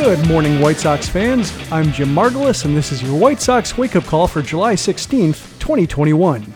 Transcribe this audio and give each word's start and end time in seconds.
Good 0.00 0.28
morning, 0.28 0.60
White 0.60 0.76
Sox 0.76 1.08
fans. 1.08 1.52
I'm 1.72 1.92
Jim 1.92 2.14
Margalus, 2.14 2.64
and 2.64 2.74
this 2.74 2.92
is 2.92 3.02
your 3.02 3.18
White 3.18 3.40
Sox 3.40 3.76
wake 3.76 3.96
up 3.96 4.04
call 4.04 4.28
for 4.28 4.40
July 4.40 4.74
16th, 4.74 5.58
2021. 5.58 6.54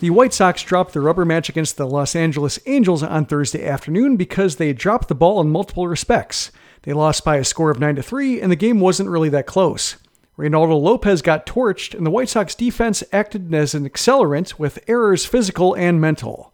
The 0.00 0.08
White 0.08 0.32
Sox 0.32 0.62
dropped 0.62 0.94
the 0.94 1.02
rubber 1.02 1.26
match 1.26 1.50
against 1.50 1.76
the 1.76 1.86
Los 1.86 2.16
Angeles 2.16 2.58
Angels 2.64 3.02
on 3.02 3.26
Thursday 3.26 3.68
afternoon 3.68 4.16
because 4.16 4.56
they 4.56 4.72
dropped 4.72 5.08
the 5.08 5.14
ball 5.14 5.42
in 5.42 5.50
multiple 5.50 5.88
respects. 5.88 6.50
They 6.82 6.94
lost 6.94 7.22
by 7.22 7.36
a 7.36 7.44
score 7.44 7.70
of 7.70 7.78
9 7.78 7.96
to 7.96 8.02
3, 8.02 8.40
and 8.40 8.50
the 8.50 8.56
game 8.56 8.80
wasn't 8.80 9.10
really 9.10 9.28
that 9.28 9.46
close. 9.46 9.96
Reynaldo 10.38 10.80
Lopez 10.80 11.20
got 11.20 11.44
torched, 11.44 11.94
and 11.94 12.06
the 12.06 12.10
White 12.10 12.30
Sox 12.30 12.54
defense 12.54 13.04
acted 13.12 13.54
as 13.54 13.74
an 13.74 13.88
accelerant 13.88 14.58
with 14.58 14.82
errors 14.88 15.26
physical 15.26 15.74
and 15.74 16.00
mental. 16.00 16.52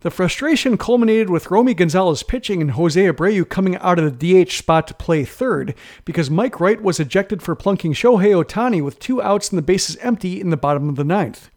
The 0.00 0.10
frustration 0.10 0.76
culminated 0.76 1.30
with 1.30 1.50
Romy 1.50 1.72
Gonzalez 1.72 2.22
pitching 2.22 2.60
and 2.60 2.72
Jose 2.72 3.00
Abreu 3.00 3.48
coming 3.48 3.76
out 3.76 3.98
of 3.98 4.18
the 4.18 4.44
DH 4.44 4.52
spot 4.52 4.86
to 4.88 4.94
play 4.94 5.24
third 5.24 5.74
because 6.04 6.30
Mike 6.30 6.60
Wright 6.60 6.80
was 6.82 7.00
ejected 7.00 7.42
for 7.42 7.56
plunking 7.56 7.94
Shohei 7.94 8.44
Ohtani 8.44 8.84
with 8.84 8.98
two 8.98 9.22
outs 9.22 9.48
and 9.48 9.56
the 9.56 9.62
bases 9.62 9.96
empty 9.96 10.40
in 10.40 10.50
the 10.50 10.56
bottom 10.56 10.90
of 10.90 10.96
the 10.96 11.04
ninth. 11.04 11.50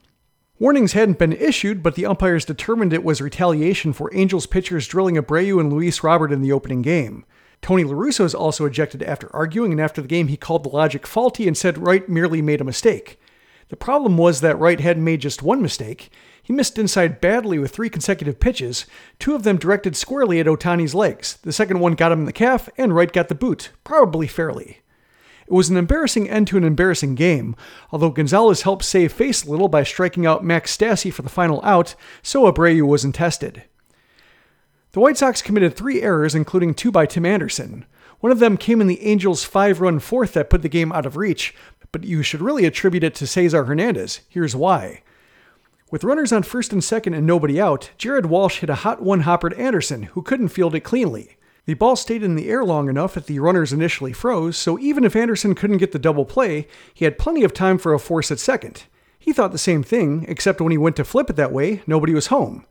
Warnings 0.57 0.93
hadn't 0.93 1.19
been 1.19 1.33
issued, 1.33 1.83
but 1.83 1.95
the 1.95 2.05
umpires 2.05 2.45
determined 2.45 2.93
it 2.93 3.03
was 3.03 3.21
retaliation 3.21 3.93
for 3.93 4.13
Angels 4.13 4.45
pitchers 4.45 4.87
drilling 4.87 5.15
Abreu 5.15 5.59
and 5.59 5.71
Luis 5.71 6.03
Robert 6.03 6.31
in 6.31 6.41
the 6.41 6.51
opening 6.51 6.81
game. 6.81 7.25
Tony 7.61 7.83
La 7.83 7.93
Russa 7.93 8.25
is 8.25 8.35
also 8.35 8.65
ejected 8.65 9.03
after 9.03 9.33
arguing, 9.35 9.71
and 9.71 9.81
after 9.81 10.01
the 10.01 10.07
game, 10.07 10.27
he 10.27 10.37
called 10.37 10.63
the 10.63 10.69
logic 10.69 11.05
faulty 11.05 11.47
and 11.47 11.57
said 11.57 11.77
Wright 11.77 12.07
merely 12.07 12.41
made 12.41 12.61
a 12.61 12.65
mistake. 12.65 13.19
The 13.69 13.77
problem 13.77 14.17
was 14.17 14.41
that 14.41 14.59
Wright 14.59 14.79
hadn't 14.79 15.03
made 15.03 15.21
just 15.21 15.43
one 15.43 15.61
mistake. 15.61 16.11
He 16.41 16.51
missed 16.51 16.79
inside 16.79 17.21
badly 17.21 17.59
with 17.59 17.71
three 17.71 17.89
consecutive 17.89 18.39
pitches, 18.39 18.87
two 19.19 19.35
of 19.35 19.43
them 19.43 19.57
directed 19.57 19.95
squarely 19.95 20.39
at 20.39 20.47
Ohtani's 20.47 20.95
legs. 20.95 21.37
The 21.43 21.53
second 21.53 21.79
one 21.79 21.93
got 21.93 22.11
him 22.11 22.19
in 22.19 22.25
the 22.25 22.33
calf, 22.33 22.67
and 22.77 22.95
Wright 22.95 23.11
got 23.11 23.27
the 23.27 23.35
boot, 23.35 23.69
probably 23.83 24.25
fairly. 24.25 24.81
It 25.45 25.53
was 25.53 25.69
an 25.69 25.77
embarrassing 25.77 26.29
end 26.29 26.47
to 26.47 26.57
an 26.57 26.63
embarrassing 26.63 27.15
game, 27.15 27.55
although 27.91 28.09
Gonzalez 28.09 28.63
helped 28.63 28.85
save 28.85 29.13
face 29.13 29.43
a 29.43 29.49
little 29.49 29.67
by 29.67 29.83
striking 29.83 30.25
out 30.25 30.43
Max 30.43 30.75
Stassi 30.75 31.13
for 31.13 31.21
the 31.21 31.29
final 31.29 31.59
out, 31.63 31.95
so 32.23 32.51
Abreu 32.51 32.83
wasn't 32.83 33.15
tested. 33.15 33.63
The 34.91 34.99
White 34.99 35.17
Sox 35.17 35.43
committed 35.43 35.75
three 35.75 36.01
errors, 36.01 36.33
including 36.33 36.73
two 36.73 36.91
by 36.91 37.05
Tim 37.05 37.25
Anderson. 37.25 37.85
One 38.21 38.31
of 38.31 38.39
them 38.39 38.57
came 38.57 38.81
in 38.81 38.87
the 38.87 39.03
Angels' 39.03 39.43
five 39.43 39.81
run 39.81 39.99
fourth 39.99 40.33
that 40.33 40.49
put 40.49 40.61
the 40.61 40.69
game 40.69 40.91
out 40.91 41.05
of 41.05 41.15
reach, 41.15 41.55
but 41.91 42.03
you 42.03 42.23
should 42.23 42.41
really 42.41 42.65
attribute 42.65 43.03
it 43.03 43.15
to 43.15 43.27
Cesar 43.27 43.65
Hernandez. 43.65 44.21
Here's 44.29 44.55
why. 44.55 45.01
With 45.91 46.03
runners 46.03 46.31
on 46.31 46.43
first 46.43 46.71
and 46.71 46.83
second 46.83 47.15
and 47.15 47.25
nobody 47.25 47.59
out, 47.59 47.89
Jared 47.97 48.27
Walsh 48.27 48.59
hit 48.59 48.69
a 48.69 48.75
hot 48.75 49.01
one 49.01 49.21
hopper 49.21 49.49
to 49.49 49.59
Anderson, 49.59 50.03
who 50.03 50.21
couldn't 50.21 50.49
field 50.49 50.75
it 50.75 50.81
cleanly. 50.81 51.37
The 51.65 51.73
ball 51.73 51.95
stayed 51.95 52.23
in 52.23 52.35
the 52.35 52.49
air 52.49 52.63
long 52.63 52.89
enough 52.89 53.13
that 53.13 53.25
the 53.27 53.39
runners 53.39 53.73
initially 53.73 54.13
froze, 54.13 54.57
so 54.57 54.79
even 54.79 55.03
if 55.03 55.15
Anderson 55.15 55.55
couldn't 55.55 55.77
get 55.77 55.91
the 55.91 55.99
double 55.99 56.25
play, 56.25 56.67
he 56.93 57.05
had 57.05 57.17
plenty 57.17 57.43
of 57.43 57.53
time 57.53 57.77
for 57.77 57.93
a 57.93 57.99
force 57.99 58.31
at 58.31 58.39
second. 58.39 58.83
He 59.19 59.33
thought 59.33 59.51
the 59.51 59.57
same 59.57 59.83
thing, 59.83 60.25
except 60.27 60.61
when 60.61 60.71
he 60.71 60.77
went 60.77 60.95
to 60.95 61.03
flip 61.03 61.29
it 61.29 61.35
that 61.35 61.51
way, 61.51 61.83
nobody 61.85 62.13
was 62.13 62.27
home. 62.27 62.65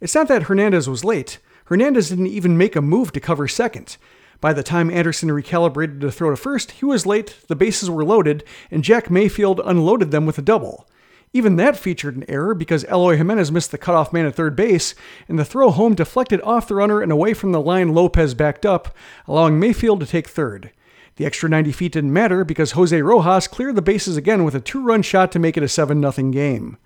It's 0.00 0.14
not 0.14 0.28
that 0.28 0.44
Hernandez 0.44 0.88
was 0.88 1.04
late. 1.04 1.38
Hernandez 1.66 2.10
didn't 2.10 2.28
even 2.28 2.58
make 2.58 2.76
a 2.76 2.82
move 2.82 3.12
to 3.12 3.20
cover 3.20 3.48
second. 3.48 3.96
By 4.40 4.52
the 4.52 4.62
time 4.62 4.90
Anderson 4.90 5.30
recalibrated 5.30 6.00
to 6.00 6.12
throw 6.12 6.30
to 6.30 6.36
first, 6.36 6.72
he 6.72 6.84
was 6.84 7.06
late, 7.06 7.36
the 7.48 7.56
bases 7.56 7.90
were 7.90 8.04
loaded, 8.04 8.44
and 8.70 8.84
Jack 8.84 9.10
Mayfield 9.10 9.60
unloaded 9.64 10.10
them 10.10 10.26
with 10.26 10.38
a 10.38 10.42
double. 10.42 10.86
Even 11.32 11.56
that 11.56 11.76
featured 11.76 12.16
an 12.16 12.24
error 12.28 12.54
because 12.54 12.84
Eloy 12.84 13.16
Jimenez 13.16 13.52
missed 13.52 13.70
the 13.70 13.78
cutoff 13.78 14.12
man 14.12 14.26
at 14.26 14.34
third 14.34 14.56
base, 14.56 14.94
and 15.28 15.38
the 15.38 15.44
throw 15.44 15.70
home 15.70 15.94
deflected 15.94 16.40
off 16.42 16.68
the 16.68 16.74
runner 16.74 17.00
and 17.02 17.12
away 17.12 17.34
from 17.34 17.52
the 17.52 17.60
line 17.60 17.94
Lopez 17.94 18.34
backed 18.34 18.64
up, 18.64 18.94
allowing 19.26 19.58
Mayfield 19.58 20.00
to 20.00 20.06
take 20.06 20.28
third. 20.28 20.70
The 21.16 21.26
extra 21.26 21.48
90 21.48 21.72
feet 21.72 21.92
didn't 21.92 22.12
matter 22.12 22.44
because 22.44 22.72
Jose 22.72 23.00
Rojas 23.00 23.48
cleared 23.48 23.74
the 23.74 23.82
bases 23.82 24.16
again 24.16 24.44
with 24.44 24.54
a 24.54 24.60
two 24.60 24.82
run 24.82 25.02
shot 25.02 25.32
to 25.32 25.38
make 25.38 25.56
it 25.56 25.62
a 25.62 25.68
7 25.68 26.00
0 26.00 26.30
game. 26.30 26.76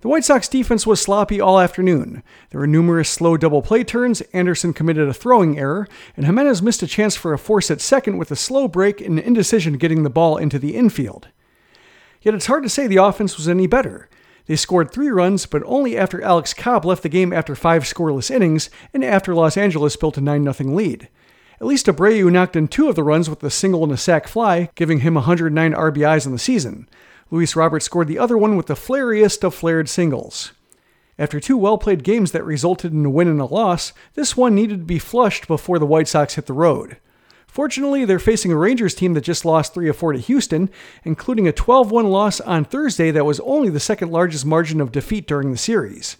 The 0.00 0.08
White 0.08 0.24
Sox 0.24 0.48
defense 0.48 0.86
was 0.86 1.00
sloppy 1.00 1.40
all 1.40 1.58
afternoon. 1.58 2.22
There 2.50 2.60
were 2.60 2.66
numerous 2.66 3.08
slow 3.08 3.36
double 3.36 3.62
play 3.62 3.84
turns, 3.84 4.20
Anderson 4.32 4.72
committed 4.72 5.08
a 5.08 5.14
throwing 5.14 5.58
error, 5.58 5.88
and 6.16 6.26
Jimenez 6.26 6.60
missed 6.60 6.82
a 6.82 6.86
chance 6.86 7.16
for 7.16 7.32
a 7.32 7.38
force 7.38 7.70
at 7.70 7.80
second 7.80 8.18
with 8.18 8.30
a 8.30 8.36
slow 8.36 8.68
break 8.68 9.00
and 9.00 9.18
indecision 9.18 9.78
getting 9.78 10.02
the 10.02 10.10
ball 10.10 10.36
into 10.36 10.58
the 10.58 10.76
infield. 10.76 11.28
Yet 12.20 12.34
it's 12.34 12.46
hard 12.46 12.62
to 12.64 12.68
say 12.68 12.86
the 12.86 12.96
offense 12.96 13.36
was 13.36 13.48
any 13.48 13.66
better. 13.66 14.08
They 14.46 14.56
scored 14.56 14.90
three 14.90 15.08
runs, 15.08 15.46
but 15.46 15.62
only 15.64 15.96
after 15.96 16.22
Alex 16.22 16.52
Cobb 16.52 16.84
left 16.84 17.02
the 17.02 17.08
game 17.08 17.32
after 17.32 17.54
five 17.54 17.84
scoreless 17.84 18.30
innings 18.30 18.68
and 18.92 19.02
after 19.02 19.34
Los 19.34 19.56
Angeles 19.56 19.96
built 19.96 20.18
a 20.18 20.20
9 20.20 20.52
0 20.52 20.70
lead. 20.70 21.08
At 21.60 21.66
least 21.66 21.86
Abreu 21.86 22.30
knocked 22.30 22.56
in 22.56 22.68
two 22.68 22.88
of 22.88 22.96
the 22.96 23.02
runs 23.02 23.30
with 23.30 23.42
a 23.42 23.50
single 23.50 23.84
and 23.84 23.92
a 23.92 23.96
sac 23.96 24.28
fly, 24.28 24.68
giving 24.74 25.00
him 25.00 25.14
109 25.14 25.72
RBIs 25.72 26.26
in 26.26 26.32
the 26.32 26.38
season. 26.38 26.88
Luis 27.30 27.56
Robert 27.56 27.82
scored 27.82 28.08
the 28.08 28.18
other 28.18 28.36
one 28.36 28.56
with 28.56 28.66
the 28.66 28.76
flariest 28.76 29.44
of 29.44 29.54
flared 29.54 29.88
singles. 29.88 30.52
After 31.18 31.38
two 31.38 31.56
well 31.56 31.78
played 31.78 32.02
games 32.02 32.32
that 32.32 32.44
resulted 32.44 32.92
in 32.92 33.04
a 33.04 33.10
win 33.10 33.28
and 33.28 33.40
a 33.40 33.44
loss, 33.44 33.92
this 34.14 34.36
one 34.36 34.54
needed 34.54 34.80
to 34.80 34.84
be 34.84 34.98
flushed 34.98 35.46
before 35.46 35.78
the 35.78 35.86
White 35.86 36.08
Sox 36.08 36.34
hit 36.34 36.46
the 36.46 36.52
road. 36.52 36.96
Fortunately, 37.46 38.04
they're 38.04 38.18
facing 38.18 38.50
a 38.50 38.56
Rangers 38.56 38.96
team 38.96 39.14
that 39.14 39.20
just 39.20 39.44
lost 39.44 39.74
3 39.74 39.92
4 39.92 40.14
to 40.14 40.18
Houston, 40.18 40.70
including 41.04 41.46
a 41.46 41.52
12 41.52 41.92
1 41.92 42.06
loss 42.06 42.40
on 42.40 42.64
Thursday 42.64 43.12
that 43.12 43.24
was 43.24 43.38
only 43.40 43.68
the 43.68 43.78
second 43.78 44.10
largest 44.10 44.44
margin 44.44 44.80
of 44.80 44.90
defeat 44.90 45.28
during 45.28 45.52
the 45.52 45.56
series. 45.56 46.16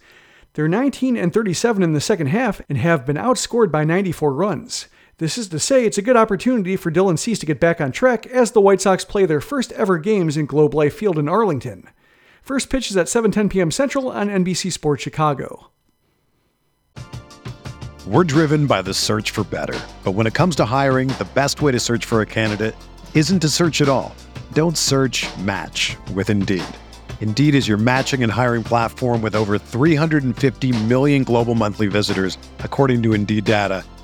They're 0.52 0.68
19 0.68 1.16
and 1.16 1.34
37 1.34 1.82
in 1.82 1.92
the 1.92 2.00
second 2.00 2.28
half 2.28 2.60
and 2.68 2.78
have 2.78 3.04
been 3.04 3.16
outscored 3.16 3.72
by 3.72 3.82
94 3.82 4.32
runs. 4.32 4.86
This 5.18 5.38
is 5.38 5.48
to 5.48 5.60
say, 5.60 5.84
it's 5.84 5.98
a 5.98 6.02
good 6.02 6.16
opportunity 6.16 6.74
for 6.74 6.90
Dylan 6.90 7.16
Cease 7.16 7.38
to 7.38 7.46
get 7.46 7.60
back 7.60 7.80
on 7.80 7.92
track 7.92 8.26
as 8.26 8.50
the 8.50 8.60
White 8.60 8.80
Sox 8.80 9.04
play 9.04 9.26
their 9.26 9.40
first 9.40 9.70
ever 9.72 9.96
games 9.96 10.36
in 10.36 10.46
Globe 10.46 10.74
Life 10.74 10.96
Field 10.96 11.20
in 11.20 11.28
Arlington. 11.28 11.88
First 12.42 12.68
pitch 12.68 12.90
is 12.90 12.96
at 12.96 13.06
7:10 13.06 13.48
p.m. 13.48 13.70
Central 13.70 14.08
on 14.10 14.28
NBC 14.28 14.72
Sports 14.72 15.04
Chicago. 15.04 15.70
We're 18.06 18.24
driven 18.24 18.66
by 18.66 18.82
the 18.82 18.92
search 18.92 19.30
for 19.30 19.44
better. 19.44 19.80
But 20.02 20.12
when 20.12 20.26
it 20.26 20.34
comes 20.34 20.56
to 20.56 20.64
hiring, 20.64 21.08
the 21.08 21.28
best 21.32 21.62
way 21.62 21.70
to 21.72 21.80
search 21.80 22.04
for 22.04 22.20
a 22.20 22.26
candidate 22.26 22.74
isn't 23.14 23.40
to 23.40 23.48
search 23.48 23.80
at 23.80 23.88
all. 23.88 24.14
Don't 24.52 24.76
search, 24.76 25.24
match 25.38 25.96
with 26.12 26.28
Indeed. 26.28 26.64
Indeed 27.20 27.54
is 27.54 27.68
your 27.68 27.78
matching 27.78 28.22
and 28.22 28.32
hiring 28.32 28.64
platform 28.64 29.22
with 29.22 29.34
over 29.34 29.58
350 29.58 30.84
million 30.84 31.22
global 31.22 31.54
monthly 31.54 31.86
visitors, 31.86 32.36
according 32.58 33.02
to 33.04 33.14
Indeed 33.14 33.44
data, 33.44 33.84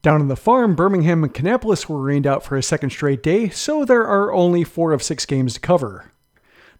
Down 0.00 0.20
on 0.20 0.28
the 0.28 0.36
farm, 0.36 0.76
Birmingham 0.76 1.24
and 1.24 1.34
Kannapolis 1.34 1.88
were 1.88 2.00
rained 2.00 2.26
out 2.26 2.44
for 2.44 2.56
a 2.56 2.62
second 2.62 2.90
straight 2.90 3.20
day, 3.20 3.48
so 3.48 3.84
there 3.84 4.06
are 4.06 4.32
only 4.32 4.62
four 4.62 4.92
of 4.92 5.02
six 5.02 5.26
games 5.26 5.54
to 5.54 5.60
cover. 5.60 6.12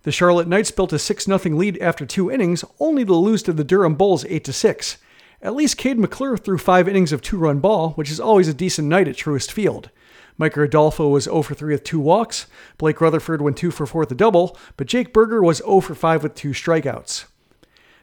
The 0.04 0.12
Charlotte 0.12 0.46
Knights 0.46 0.70
built 0.70 0.92
a 0.92 0.98
6 1.00 1.24
0 1.24 1.38
lead 1.56 1.78
after 1.78 2.06
two 2.06 2.30
innings, 2.30 2.64
only 2.78 3.04
to 3.04 3.14
lose 3.14 3.42
to 3.42 3.52
the 3.52 3.64
Durham 3.64 3.96
Bulls 3.96 4.24
8 4.24 4.46
6. 4.46 4.98
At 5.42 5.56
least 5.56 5.76
Cade 5.76 5.98
McClure 5.98 6.36
threw 6.36 6.58
five 6.58 6.88
innings 6.88 7.12
of 7.12 7.20
two 7.20 7.38
run 7.38 7.58
ball, 7.58 7.90
which 7.90 8.10
is 8.10 8.20
always 8.20 8.46
a 8.46 8.54
decent 8.54 8.86
night 8.86 9.08
at 9.08 9.16
Truist 9.16 9.50
Field. 9.50 9.90
Micker 10.38 10.64
Adolfo 10.64 11.08
was 11.08 11.24
0 11.24 11.42
for 11.42 11.54
3 11.54 11.74
with 11.74 11.82
two 11.82 11.98
walks. 11.98 12.46
Blake 12.78 13.00
Rutherford 13.00 13.42
went 13.42 13.56
2 13.56 13.72
for 13.72 13.84
4 13.84 14.02
with 14.02 14.12
a 14.12 14.14
double, 14.14 14.56
but 14.76 14.86
Jake 14.86 15.12
Burger 15.12 15.42
was 15.42 15.58
0 15.58 15.80
for 15.80 15.96
5 15.96 16.22
with 16.22 16.36
two 16.36 16.50
strikeouts. 16.50 17.24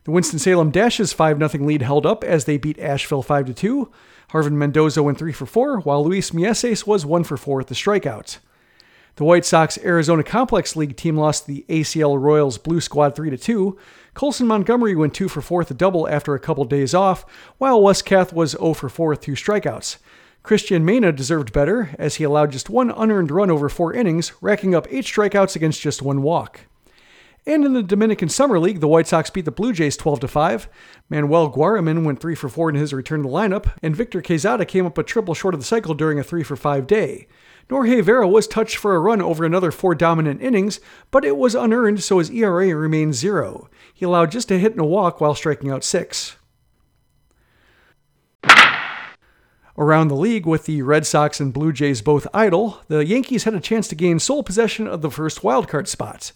The 0.06 0.12
Winston-Salem 0.12 0.70
Dashes 0.70 1.14
5 1.14 1.50
0 1.52 1.66
lead 1.66 1.82
held 1.82 2.06
up 2.06 2.24
as 2.24 2.46
they 2.46 2.58
beat 2.58 2.78
Asheville 2.78 3.24
5 3.24 3.56
2. 3.56 3.92
Harvin 4.30 4.52
Mendoza 4.52 5.02
went 5.02 5.18
3 5.18 5.32
for 5.32 5.48
4, 5.48 5.80
while 5.80 6.06
Luis 6.06 6.30
Mieses 6.30 6.86
was 6.86 7.08
1 7.08 7.24
for 7.24 7.38
4 7.38 7.58
with 7.58 7.68
the 7.68 7.76
strikeout. 7.76 8.38
The 9.16 9.24
White 9.24 9.46
Sox 9.46 9.80
Arizona 9.80 10.24
Complex 10.24 10.76
League 10.76 10.96
team 10.96 11.18
lost 11.18 11.48
the 11.48 11.66
ACL 11.70 12.22
Royals 12.22 12.60
Blue 12.60 12.82
Squad 12.82 13.16
3 13.16 13.36
2. 13.36 13.78
Colson 14.14 14.46
Montgomery 14.46 14.96
went 14.96 15.16
2 15.16 15.28
for 15.28 15.42
4 15.42 15.60
with 15.60 15.72
a 15.72 15.74
double 15.74 16.08
after 16.08 16.36
a 16.36 16.40
couple 16.40 16.66
days 16.66 16.94
off, 16.94 17.26
while 17.58 17.82
Wes 17.82 18.04
Kath 18.04 18.32
was 18.32 18.52
0 18.52 18.76
for 18.76 18.90
4 18.90 19.10
with 19.10 19.22
two 19.22 19.32
strikeouts. 19.32 19.98
Christian 20.44 20.86
Mena 20.86 21.12
deserved 21.14 21.52
better, 21.52 21.96
as 21.98 22.16
he 22.16 22.24
allowed 22.24 22.52
just 22.52 22.70
one 22.70 22.92
unearned 22.92 23.32
run 23.32 23.50
over 23.50 23.70
four 23.70 23.92
innings, 23.92 24.34
racking 24.40 24.76
up 24.76 24.86
eight 24.92 25.06
strikeouts 25.06 25.56
against 25.56 25.82
just 25.82 26.04
one 26.04 26.22
walk. 26.22 26.60
And 27.48 27.64
in 27.64 27.74
the 27.74 27.84
Dominican 27.84 28.30
Summer 28.30 28.60
League, 28.60 28.80
the 28.80 28.88
White 28.88 29.08
Sox 29.08 29.30
beat 29.30 29.46
the 29.46 29.52
Blue 29.52 29.72
Jays 29.72 29.96
12 29.96 30.30
5. 30.30 30.68
Manuel 31.10 31.52
Guarreman 31.52 32.04
went 32.04 32.20
3 32.20 32.34
for 32.34 32.50
4 32.50 32.70
in 32.70 32.76
his 32.76 32.92
return 32.92 33.22
to 33.22 33.30
the 33.30 33.34
lineup, 33.34 33.72
and 33.84 33.96
Victor 33.96 34.22
Quezada 34.22 34.68
came 34.68 34.86
up 34.86 34.98
a 34.98 35.04
triple 35.04 35.36
short 35.36 35.54
of 35.54 35.60
the 35.60 35.66
cycle 35.66 35.94
during 35.94 36.20
a 36.20 36.24
3 36.24 36.42
for 36.42 36.56
5 36.56 36.88
day. 36.88 37.28
Norge 37.70 38.04
Vera 38.04 38.28
was 38.28 38.48
touched 38.48 38.78
for 38.78 38.96
a 38.96 39.00
run 39.00 39.22
over 39.22 39.44
another 39.44 39.72
four 39.72 39.96
dominant 39.96 40.42
innings, 40.42 40.80
but 41.10 41.26
it 41.26 41.36
was 41.36 41.56
unearned, 41.56 42.04
so 42.04 42.20
his 42.20 42.30
ERA 42.30 42.76
remained 42.76 43.16
zero. 43.16 43.70
He 43.94 44.06
allowed 44.06 44.32
just 44.32 44.52
a 44.52 44.60
hit 44.60 44.74
and 44.74 44.82
a 44.82 44.86
walk 44.86 45.20
while 45.20 45.34
striking 45.34 45.72
out 45.72 45.84
six. 45.84 46.38
Around 49.78 50.08
the 50.08 50.16
league, 50.16 50.46
with 50.46 50.66
the 50.66 50.84
Red 50.84 51.06
Sox 51.06 51.40
and 51.40 51.52
Blue 51.52 51.74
Jays 51.74 52.02
both 52.02 52.28
idle, 52.34 52.82
the 52.88 53.06
Yankees 53.06 53.44
had 53.44 53.56
a 53.56 53.60
chance 53.60 53.88
to 53.90 53.96
gain 53.96 54.20
sole 54.20 54.44
possession 54.44 54.88
of 54.88 55.02
the 55.02 55.12
first 55.12 55.42
wildcard 55.42 55.88
spot. 55.88 56.32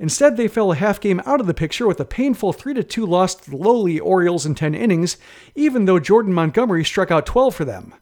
Instead, 0.00 0.38
they 0.38 0.48
fell 0.48 0.72
a 0.72 0.76
half 0.76 0.98
game 0.98 1.20
out 1.26 1.40
of 1.40 1.46
the 1.46 1.52
picture 1.52 1.86
with 1.86 2.00
a 2.00 2.06
painful 2.06 2.54
3 2.54 2.82
2 2.82 3.04
loss 3.04 3.34
to 3.34 3.50
the 3.50 3.56
lowly 3.56 4.00
Orioles 4.00 4.46
in 4.46 4.54
10 4.54 4.74
innings, 4.74 5.18
even 5.54 5.84
though 5.84 6.00
Jordan 6.00 6.32
Montgomery 6.32 6.82
struck 6.82 7.10
out 7.10 7.26
12 7.26 7.54
for 7.54 7.66
them. 7.66 7.92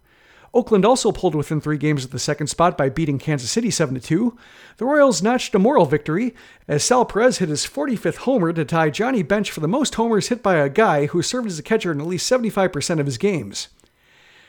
Oakland 0.55 0.85
also 0.85 1.11
pulled 1.11 1.35
within 1.35 1.61
three 1.61 1.77
games 1.77 2.05
of 2.05 2.13
the 2.13 2.19
second 2.21 2.47
spot 2.47 2.79
by 2.79 2.89
beating 2.89 3.19
Kansas 3.19 3.51
City 3.51 3.69
7 3.69 3.99
2. 3.99 4.39
The 4.77 4.85
Royals 4.85 5.23
notched 5.23 5.57
a 5.57 5.59
moral 5.59 5.87
victory 5.87 6.37
as 6.69 6.85
Sal 6.85 7.05
Perez 7.05 7.39
hit 7.39 7.49
his 7.49 7.67
45th 7.67 8.19
homer 8.19 8.53
to 8.53 8.65
tie 8.65 8.91
Johnny 8.91 9.25
Bench 9.25 9.51
for 9.51 9.59
the 9.59 9.67
most 9.67 9.97
homers 9.97 10.29
hit 10.29 10.41
by 10.41 10.55
a 10.55 10.69
guy 10.69 11.07
who 11.07 11.21
served 11.21 11.49
as 11.49 11.59
a 11.59 11.65
catcher 11.65 11.91
in 11.91 12.01
at 12.01 12.07
least 12.07 12.31
75% 12.31 13.01
of 13.01 13.07
his 13.07 13.19
games. 13.19 13.69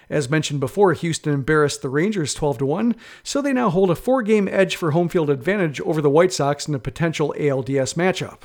As 0.09 0.29
mentioned 0.29 0.59
before, 0.59 0.93
Houston 0.93 1.33
embarrassed 1.33 1.81
the 1.81 1.89
Rangers 1.89 2.33
12 2.33 2.61
1, 2.61 2.95
so 3.23 3.41
they 3.41 3.53
now 3.53 3.69
hold 3.69 3.91
a 3.91 3.95
four 3.95 4.23
game 4.23 4.47
edge 4.47 4.75
for 4.75 4.91
home 4.91 5.07
field 5.07 5.29
advantage 5.29 5.79
over 5.81 6.01
the 6.01 6.09
White 6.09 6.33
Sox 6.33 6.67
in 6.67 6.73
a 6.73 6.79
potential 6.79 7.33
ALDS 7.37 7.93
matchup. 7.93 8.41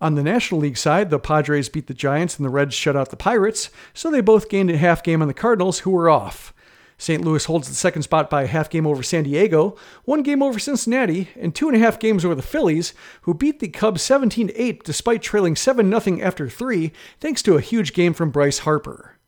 On 0.00 0.14
the 0.14 0.22
National 0.22 0.62
League 0.62 0.78
side, 0.78 1.10
the 1.10 1.18
Padres 1.18 1.68
beat 1.68 1.86
the 1.86 1.94
Giants 1.94 2.36
and 2.36 2.44
the 2.44 2.50
Reds 2.50 2.74
shut 2.74 2.96
out 2.96 3.10
the 3.10 3.16
Pirates, 3.16 3.70
so 3.92 4.10
they 4.10 4.22
both 4.22 4.48
gained 4.48 4.70
a 4.70 4.76
half 4.76 5.02
game 5.02 5.22
on 5.22 5.28
the 5.28 5.34
Cardinals, 5.34 5.80
who 5.80 5.90
were 5.90 6.08
off. 6.08 6.54
St. 6.96 7.24
Louis 7.24 7.44
holds 7.44 7.68
the 7.68 7.74
second 7.74 8.02
spot 8.02 8.28
by 8.28 8.42
a 8.42 8.46
half 8.46 8.68
game 8.68 8.86
over 8.86 9.02
San 9.02 9.24
Diego, 9.24 9.76
one 10.04 10.22
game 10.22 10.42
over 10.42 10.58
Cincinnati, 10.58 11.28
and 11.38 11.54
two 11.54 11.68
and 11.68 11.76
a 11.76 11.80
half 11.80 11.98
games 11.98 12.24
over 12.24 12.34
the 12.34 12.42
Phillies, 12.42 12.92
who 13.22 13.34
beat 13.34 13.60
the 13.60 13.68
Cubs 13.68 14.02
17 14.02 14.50
8 14.54 14.84
despite 14.84 15.22
trailing 15.22 15.54
7 15.54 16.00
0 16.00 16.20
after 16.20 16.48
three, 16.48 16.92
thanks 17.20 17.42
to 17.42 17.56
a 17.56 17.60
huge 17.60 17.92
game 17.94 18.12
from 18.12 18.30
Bryce 18.30 18.60
Harper. 18.60 19.19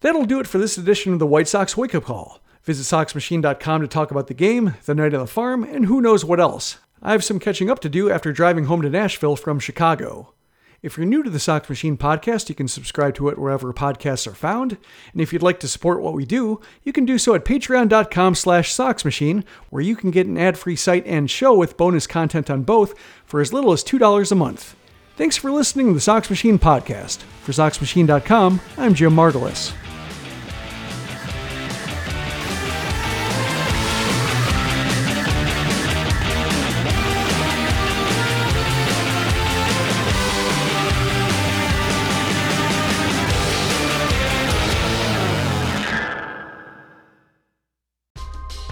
That'll 0.00 0.24
do 0.24 0.40
it 0.40 0.46
for 0.46 0.58
this 0.58 0.78
edition 0.78 1.12
of 1.12 1.18
the 1.18 1.26
White 1.26 1.48
Sox 1.48 1.76
Wake 1.76 1.94
Up 1.94 2.04
Call. 2.04 2.40
Visit 2.64 2.84
SoxMachine.com 2.84 3.80
to 3.82 3.88
talk 3.88 4.10
about 4.10 4.26
the 4.26 4.34
game, 4.34 4.74
the 4.84 4.94
night 4.94 5.14
on 5.14 5.20
the 5.20 5.26
farm, 5.26 5.64
and 5.64 5.86
who 5.86 6.00
knows 6.00 6.24
what 6.24 6.40
else. 6.40 6.78
I 7.02 7.12
have 7.12 7.24
some 7.24 7.38
catching 7.38 7.70
up 7.70 7.80
to 7.80 7.88
do 7.88 8.10
after 8.10 8.32
driving 8.32 8.66
home 8.66 8.82
to 8.82 8.90
Nashville 8.90 9.36
from 9.36 9.58
Chicago. 9.58 10.34
If 10.82 10.96
you're 10.96 11.06
new 11.06 11.22
to 11.22 11.28
the 11.28 11.38
Sox 11.38 11.68
Machine 11.68 11.98
podcast, 11.98 12.48
you 12.48 12.54
can 12.54 12.68
subscribe 12.68 13.14
to 13.16 13.28
it 13.28 13.38
wherever 13.38 13.72
podcasts 13.74 14.26
are 14.26 14.34
found. 14.34 14.78
And 15.12 15.20
if 15.20 15.30
you'd 15.30 15.42
like 15.42 15.60
to 15.60 15.68
support 15.68 16.00
what 16.00 16.14
we 16.14 16.24
do, 16.24 16.60
you 16.82 16.92
can 16.92 17.04
do 17.04 17.18
so 17.18 17.34
at 17.34 17.44
patreon.com 17.44 18.34
slash 18.34 18.72
soxmachine, 18.72 19.44
where 19.68 19.82
you 19.82 19.94
can 19.94 20.10
get 20.10 20.26
an 20.26 20.38
ad-free 20.38 20.76
site 20.76 21.06
and 21.06 21.30
show 21.30 21.54
with 21.54 21.76
bonus 21.76 22.06
content 22.06 22.48
on 22.48 22.62
both 22.62 22.94
for 23.26 23.42
as 23.42 23.52
little 23.52 23.72
as 23.72 23.84
$2 23.84 24.32
a 24.32 24.34
month. 24.34 24.74
Thanks 25.16 25.36
for 25.36 25.50
listening 25.50 25.88
to 25.88 25.92
the 25.92 26.00
Sox 26.00 26.30
Machine 26.30 26.58
podcast. 26.58 27.18
For 27.42 27.52
SoxMachine.com, 27.52 28.60
I'm 28.78 28.94
Jim 28.94 29.12
Margalus. 29.12 29.74